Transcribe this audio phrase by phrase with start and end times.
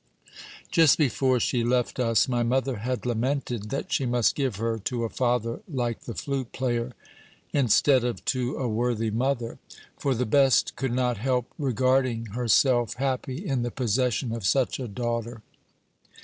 [0.71, 5.03] "Just before she left us, my mother had lamented that she must give her to
[5.03, 6.93] a father like the flute player,
[7.53, 9.59] instead of to a worthy mother;
[9.99, 14.87] for the best could not help regarding herself happy in the possession of such a
[14.87, 15.43] daughter.